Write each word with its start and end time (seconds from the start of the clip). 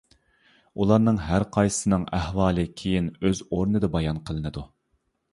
ئۇلارنىڭ 0.83 1.17
ھەرقايسىسىنىڭ 1.25 2.07
ئەھۋالى 2.19 2.63
كېيىن 2.81 3.11
ئۆز 3.27 3.41
ئورنىدا 3.57 3.91
بايان 3.97 4.23
قىلىنىدۇ. 4.31 4.65